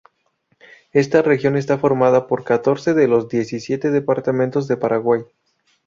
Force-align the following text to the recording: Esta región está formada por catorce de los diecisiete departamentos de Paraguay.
Esta 0.93 1.21
región 1.21 1.55
está 1.55 1.77
formada 1.77 2.25
por 2.25 2.43
catorce 2.43 2.95
de 2.95 3.07
los 3.07 3.29
diecisiete 3.29 3.91
departamentos 3.91 4.67
de 4.67 4.75
Paraguay. 4.75 5.21